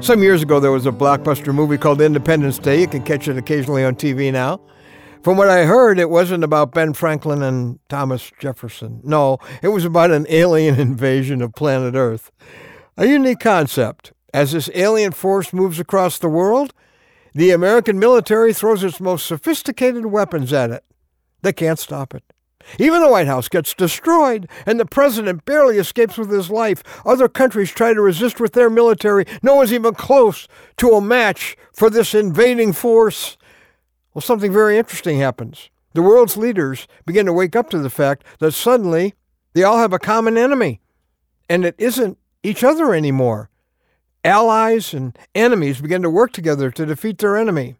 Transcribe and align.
Some 0.00 0.22
years 0.22 0.42
ago, 0.42 0.60
there 0.60 0.70
was 0.70 0.86
a 0.86 0.92
blockbuster 0.92 1.52
movie 1.52 1.76
called 1.76 2.00
Independence 2.00 2.58
Day. 2.58 2.80
You 2.80 2.86
can 2.86 3.02
catch 3.02 3.26
it 3.26 3.36
occasionally 3.36 3.84
on 3.84 3.96
TV 3.96 4.32
now. 4.32 4.60
From 5.22 5.36
what 5.36 5.48
I 5.48 5.64
heard, 5.64 5.98
it 5.98 6.08
wasn't 6.08 6.44
about 6.44 6.72
Ben 6.72 6.92
Franklin 6.94 7.42
and 7.42 7.80
Thomas 7.88 8.30
Jefferson. 8.38 9.00
No, 9.02 9.38
it 9.60 9.68
was 9.68 9.84
about 9.84 10.12
an 10.12 10.24
alien 10.30 10.78
invasion 10.80 11.42
of 11.42 11.52
planet 11.54 11.94
Earth. 11.94 12.30
A 12.96 13.06
unique 13.06 13.40
concept. 13.40 14.12
As 14.32 14.52
this 14.52 14.70
alien 14.72 15.12
force 15.12 15.52
moves 15.52 15.80
across 15.80 16.18
the 16.18 16.28
world, 16.28 16.72
the 17.34 17.50
American 17.50 17.98
military 17.98 18.54
throws 18.54 18.84
its 18.84 19.00
most 19.00 19.26
sophisticated 19.26 20.06
weapons 20.06 20.52
at 20.52 20.70
it. 20.70 20.84
They 21.42 21.52
can't 21.52 21.78
stop 21.78 22.14
it. 22.14 22.22
Even 22.78 23.00
the 23.00 23.10
White 23.10 23.26
House 23.26 23.48
gets 23.48 23.74
destroyed, 23.74 24.48
and 24.66 24.78
the 24.78 24.86
president 24.86 25.44
barely 25.44 25.78
escapes 25.78 26.18
with 26.18 26.30
his 26.30 26.50
life. 26.50 26.82
Other 27.06 27.28
countries 27.28 27.70
try 27.70 27.94
to 27.94 28.00
resist 28.00 28.40
with 28.40 28.52
their 28.52 28.70
military. 28.70 29.24
No 29.42 29.54
one's 29.54 29.72
even 29.72 29.94
close 29.94 30.48
to 30.76 30.90
a 30.90 31.00
match 31.00 31.56
for 31.72 31.90
this 31.90 32.14
invading 32.14 32.72
force. 32.72 33.36
Well, 34.12 34.22
something 34.22 34.52
very 34.52 34.78
interesting 34.78 35.18
happens. 35.18 35.70
The 35.94 36.02
world's 36.02 36.36
leaders 36.36 36.86
begin 37.06 37.26
to 37.26 37.32
wake 37.32 37.56
up 37.56 37.70
to 37.70 37.78
the 37.78 37.90
fact 37.90 38.24
that 38.38 38.52
suddenly 38.52 39.14
they 39.54 39.64
all 39.64 39.78
have 39.78 39.92
a 39.92 39.98
common 39.98 40.36
enemy, 40.36 40.80
and 41.48 41.64
it 41.64 41.74
isn't 41.78 42.18
each 42.42 42.62
other 42.62 42.94
anymore. 42.94 43.50
Allies 44.24 44.92
and 44.92 45.16
enemies 45.34 45.80
begin 45.80 46.02
to 46.02 46.10
work 46.10 46.32
together 46.32 46.70
to 46.70 46.86
defeat 46.86 47.18
their 47.18 47.36
enemy. 47.36 47.76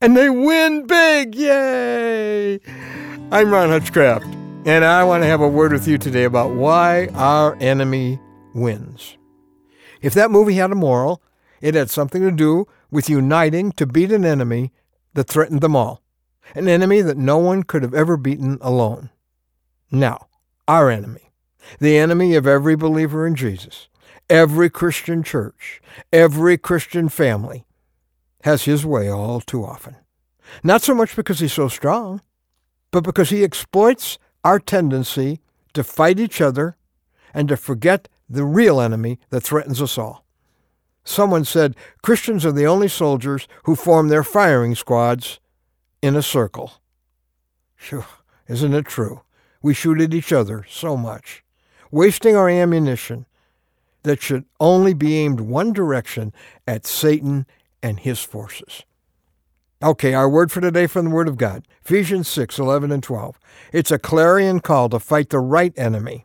And 0.00 0.16
they 0.16 0.28
win 0.28 0.86
big! 0.86 1.34
Yay! 1.34 2.60
I'm 3.30 3.50
Ron 3.50 3.70
Hutchcraft, 3.70 4.26
and 4.66 4.84
I 4.84 5.02
want 5.02 5.22
to 5.22 5.26
have 5.26 5.40
a 5.40 5.48
word 5.48 5.72
with 5.72 5.88
you 5.88 5.98
today 5.98 6.24
about 6.24 6.52
why 6.52 7.08
our 7.14 7.56
enemy 7.56 8.20
wins. 8.54 9.16
If 10.02 10.14
that 10.14 10.30
movie 10.30 10.54
had 10.54 10.70
a 10.70 10.76
moral, 10.76 11.22
it 11.60 11.74
had 11.74 11.90
something 11.90 12.22
to 12.22 12.30
do 12.30 12.66
with 12.90 13.08
uniting 13.08 13.72
to 13.72 13.86
beat 13.86 14.12
an 14.12 14.24
enemy 14.24 14.72
that 15.14 15.24
threatened 15.24 15.62
them 15.62 15.74
all, 15.74 16.02
an 16.54 16.68
enemy 16.68 17.00
that 17.00 17.16
no 17.16 17.38
one 17.38 17.62
could 17.62 17.82
have 17.82 17.94
ever 17.94 18.16
beaten 18.16 18.58
alone. 18.60 19.10
Now, 19.90 20.28
our 20.68 20.90
enemy, 20.90 21.32
the 21.80 21.96
enemy 21.96 22.36
of 22.36 22.46
every 22.46 22.76
believer 22.76 23.26
in 23.26 23.34
Jesus, 23.34 23.88
every 24.28 24.68
Christian 24.70 25.22
church, 25.22 25.80
every 26.12 26.56
Christian 26.58 27.08
family, 27.08 27.64
has 28.44 28.64
his 28.64 28.84
way 28.84 29.08
all 29.08 29.40
too 29.40 29.64
often. 29.64 29.96
Not 30.62 30.82
so 30.82 30.94
much 30.94 31.16
because 31.16 31.40
he's 31.40 31.52
so 31.54 31.68
strong, 31.68 32.20
but 32.94 33.02
because 33.02 33.30
he 33.30 33.42
exploits 33.42 34.18
our 34.44 34.60
tendency 34.60 35.40
to 35.72 35.82
fight 35.82 36.20
each 36.20 36.40
other 36.40 36.76
and 37.34 37.48
to 37.48 37.56
forget 37.56 38.08
the 38.28 38.44
real 38.44 38.80
enemy 38.80 39.18
that 39.30 39.40
threatens 39.40 39.82
us 39.82 39.98
all. 39.98 40.24
Someone 41.02 41.44
said 41.44 41.74
Christians 42.02 42.46
are 42.46 42.52
the 42.52 42.68
only 42.68 42.86
soldiers 42.86 43.48
who 43.64 43.74
form 43.74 44.06
their 44.06 44.22
firing 44.22 44.76
squads 44.76 45.40
in 46.02 46.14
a 46.14 46.22
circle. 46.22 46.74
Phew, 47.74 48.04
isn't 48.46 48.72
it 48.72 48.86
true? 48.86 49.22
We 49.60 49.74
shoot 49.74 50.00
at 50.00 50.14
each 50.14 50.32
other 50.32 50.64
so 50.70 50.96
much, 50.96 51.42
wasting 51.90 52.36
our 52.36 52.48
ammunition 52.48 53.26
that 54.04 54.22
should 54.22 54.44
only 54.60 54.94
be 54.94 55.18
aimed 55.18 55.40
one 55.40 55.72
direction 55.72 56.32
at 56.64 56.86
Satan 56.86 57.44
and 57.82 57.98
his 57.98 58.20
forces. 58.20 58.84
Okay, 59.84 60.14
our 60.14 60.30
word 60.30 60.50
for 60.50 60.62
today 60.62 60.86
from 60.86 61.04
the 61.04 61.10
Word 61.10 61.28
of 61.28 61.36
God 61.36 61.68
Ephesians 61.84 62.26
6 62.28 62.58
11 62.58 62.90
and 62.90 63.02
12. 63.02 63.38
It's 63.70 63.90
a 63.90 63.98
clarion 63.98 64.60
call 64.60 64.88
to 64.88 64.98
fight 64.98 65.28
the 65.28 65.40
right 65.40 65.74
enemy. 65.76 66.24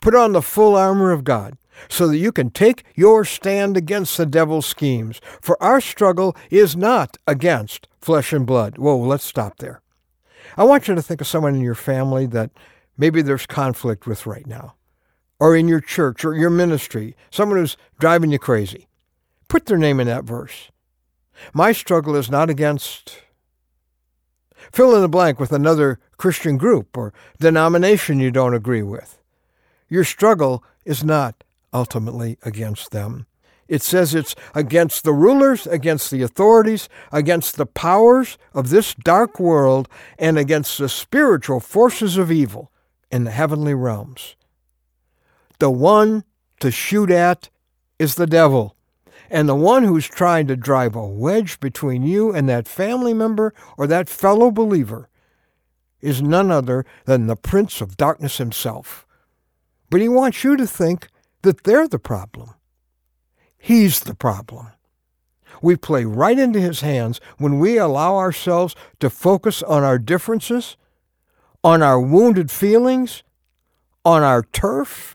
Put 0.00 0.14
on 0.14 0.30
the 0.30 0.40
full 0.40 0.76
armor 0.76 1.10
of 1.10 1.24
God 1.24 1.58
so 1.88 2.06
that 2.06 2.18
you 2.18 2.30
can 2.30 2.50
take 2.50 2.84
your 2.94 3.24
stand 3.24 3.76
against 3.76 4.16
the 4.16 4.26
devil's 4.26 4.66
schemes. 4.66 5.20
For 5.42 5.60
our 5.60 5.80
struggle 5.80 6.36
is 6.50 6.76
not 6.76 7.16
against 7.26 7.88
flesh 8.00 8.32
and 8.32 8.46
blood. 8.46 8.78
Whoa, 8.78 8.96
let's 8.96 9.24
stop 9.24 9.58
there. 9.58 9.82
I 10.56 10.62
want 10.62 10.86
you 10.86 10.94
to 10.94 11.02
think 11.02 11.20
of 11.20 11.26
someone 11.26 11.56
in 11.56 11.62
your 11.62 11.74
family 11.74 12.26
that 12.26 12.52
maybe 12.96 13.22
there's 13.22 13.44
conflict 13.44 14.06
with 14.06 14.24
right 14.24 14.46
now, 14.46 14.76
or 15.40 15.56
in 15.56 15.66
your 15.66 15.80
church 15.80 16.24
or 16.24 16.36
your 16.36 16.48
ministry, 16.48 17.16
someone 17.32 17.58
who's 17.58 17.76
driving 17.98 18.30
you 18.30 18.38
crazy. 18.38 18.86
Put 19.48 19.66
their 19.66 19.78
name 19.78 19.98
in 19.98 20.06
that 20.06 20.22
verse. 20.22 20.70
My 21.52 21.72
struggle 21.72 22.16
is 22.16 22.30
not 22.30 22.50
against 22.50 23.18
fill 24.72 24.94
in 24.94 25.02
the 25.02 25.08
blank 25.08 25.40
with 25.40 25.52
another 25.52 25.98
Christian 26.16 26.56
group 26.56 26.96
or 26.96 27.12
denomination 27.38 28.20
you 28.20 28.30
don't 28.30 28.54
agree 28.54 28.82
with. 28.82 29.18
Your 29.88 30.04
struggle 30.04 30.62
is 30.84 31.02
not 31.02 31.42
ultimately 31.72 32.38
against 32.42 32.90
them. 32.90 33.26
It 33.68 33.82
says 33.82 34.14
it's 34.14 34.34
against 34.54 35.04
the 35.04 35.12
rulers, 35.12 35.66
against 35.66 36.10
the 36.10 36.22
authorities, 36.22 36.88
against 37.12 37.56
the 37.56 37.66
powers 37.66 38.36
of 38.52 38.70
this 38.70 38.94
dark 38.94 39.38
world, 39.38 39.88
and 40.18 40.36
against 40.36 40.78
the 40.78 40.88
spiritual 40.88 41.60
forces 41.60 42.16
of 42.16 42.32
evil 42.32 42.72
in 43.12 43.22
the 43.24 43.30
heavenly 43.30 43.74
realms. 43.74 44.34
The 45.60 45.70
one 45.70 46.24
to 46.58 46.72
shoot 46.72 47.10
at 47.10 47.48
is 47.98 48.16
the 48.16 48.26
devil. 48.26 48.76
And 49.30 49.48
the 49.48 49.54
one 49.54 49.84
who's 49.84 50.08
trying 50.08 50.48
to 50.48 50.56
drive 50.56 50.96
a 50.96 51.06
wedge 51.06 51.60
between 51.60 52.02
you 52.02 52.32
and 52.32 52.48
that 52.48 52.66
family 52.66 53.14
member 53.14 53.54
or 53.78 53.86
that 53.86 54.08
fellow 54.08 54.50
believer 54.50 55.08
is 56.00 56.20
none 56.20 56.50
other 56.50 56.84
than 57.04 57.26
the 57.26 57.36
Prince 57.36 57.80
of 57.80 57.96
Darkness 57.96 58.38
himself. 58.38 59.06
But 59.88 60.00
he 60.00 60.08
wants 60.08 60.42
you 60.42 60.56
to 60.56 60.66
think 60.66 61.08
that 61.42 61.62
they're 61.64 61.88
the 61.88 61.98
problem. 61.98 62.54
He's 63.56 64.00
the 64.00 64.14
problem. 64.14 64.68
We 65.62 65.76
play 65.76 66.04
right 66.04 66.38
into 66.38 66.60
his 66.60 66.80
hands 66.80 67.20
when 67.38 67.58
we 67.58 67.76
allow 67.76 68.16
ourselves 68.16 68.74
to 68.98 69.10
focus 69.10 69.62
on 69.62 69.84
our 69.84 69.98
differences, 69.98 70.76
on 71.62 71.82
our 71.82 72.00
wounded 72.00 72.50
feelings, 72.50 73.22
on 74.04 74.22
our 74.22 74.42
turf, 74.42 75.14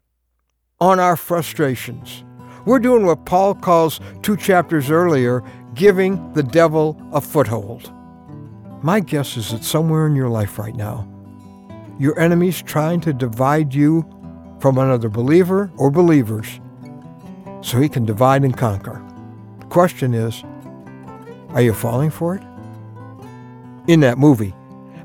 on 0.79 0.99
our 0.99 1.15
frustrations. 1.15 2.23
We're 2.65 2.79
doing 2.79 3.05
what 3.05 3.25
Paul 3.25 3.53
calls 3.53 3.99
two 4.23 4.35
chapters 4.35 4.89
earlier 4.89 5.43
giving 5.75 6.33
the 6.33 6.41
devil 6.41 6.99
a 7.13 7.21
foothold. 7.21 7.91
My 8.81 8.99
guess 8.99 9.37
is 9.37 9.51
that 9.51 9.63
somewhere 9.63 10.07
in 10.07 10.15
your 10.15 10.29
life 10.29 10.57
right 10.57 10.75
now, 10.75 11.07
your 11.99 12.19
enemy's 12.19 12.61
trying 12.61 13.01
to 13.01 13.13
divide 13.13 13.73
you 13.73 14.03
from 14.59 14.77
another 14.77 15.09
believer 15.09 15.71
or 15.77 15.91
believers 15.91 16.59
so 17.61 17.79
he 17.79 17.87
can 17.87 18.05
divide 18.05 18.43
and 18.43 18.57
conquer. 18.57 19.03
The 19.59 19.65
question 19.65 20.13
is, 20.13 20.43
are 21.49 21.61
you 21.61 21.73
falling 21.73 22.09
for 22.09 22.35
it? 22.35 22.43
In 23.87 23.99
that 23.99 24.17
movie, 24.17 24.55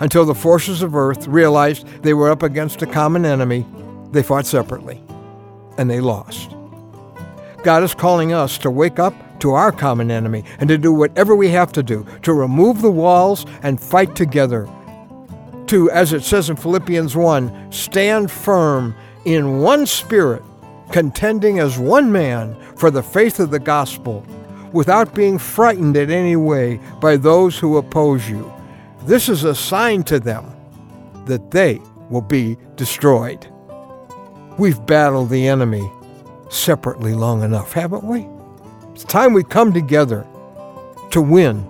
until 0.00 0.24
the 0.24 0.34
forces 0.34 0.82
of 0.82 0.96
earth 0.96 1.26
realized 1.26 1.86
they 2.02 2.14
were 2.14 2.30
up 2.30 2.42
against 2.42 2.80
a 2.80 2.86
common 2.86 3.26
enemy, 3.26 3.66
they 4.12 4.22
fought 4.22 4.46
separately, 4.46 5.02
and 5.76 5.90
they 5.90 6.00
lost. 6.00 6.56
God 7.62 7.82
is 7.82 7.94
calling 7.94 8.32
us 8.32 8.56
to 8.58 8.70
wake 8.70 8.98
up 8.98 9.14
to 9.40 9.52
our 9.52 9.72
common 9.72 10.10
enemy 10.10 10.44
and 10.58 10.68
to 10.68 10.78
do 10.78 10.92
whatever 10.92 11.34
we 11.34 11.48
have 11.50 11.72
to 11.72 11.82
do 11.82 12.06
to 12.22 12.32
remove 12.32 12.80
the 12.80 12.90
walls 12.90 13.44
and 13.62 13.80
fight 13.80 14.14
together. 14.16 14.68
To, 15.66 15.90
as 15.90 16.12
it 16.12 16.22
says 16.22 16.50
in 16.50 16.56
Philippians 16.56 17.16
1, 17.16 17.72
stand 17.72 18.30
firm 18.30 18.94
in 19.24 19.60
one 19.60 19.86
spirit, 19.86 20.42
contending 20.90 21.58
as 21.58 21.78
one 21.78 22.10
man 22.10 22.56
for 22.76 22.90
the 22.90 23.02
faith 23.02 23.38
of 23.38 23.50
the 23.50 23.58
gospel, 23.58 24.24
without 24.72 25.14
being 25.14 25.38
frightened 25.38 25.96
in 25.96 26.10
any 26.10 26.36
way 26.36 26.80
by 27.00 27.16
those 27.16 27.58
who 27.58 27.76
oppose 27.76 28.28
you. 28.28 28.52
This 29.04 29.28
is 29.28 29.44
a 29.44 29.54
sign 29.54 30.02
to 30.04 30.18
them 30.18 30.44
that 31.26 31.50
they 31.50 31.80
will 32.08 32.20
be 32.22 32.56
destroyed. 32.76 33.46
We've 34.58 34.84
battled 34.86 35.30
the 35.30 35.46
enemy 35.46 35.90
separately 36.50 37.14
long 37.14 37.42
enough, 37.42 37.72
haven't 37.72 38.04
we? 38.04 38.28
It's 38.92 39.04
time 39.04 39.32
we 39.32 39.44
come 39.44 39.72
together 39.72 40.26
to 41.12 41.22
win, 41.22 41.64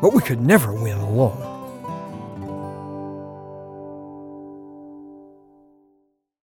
but 0.00 0.12
we 0.12 0.20
could 0.22 0.40
never 0.40 0.72
win 0.72 0.98
alone. 0.98 1.51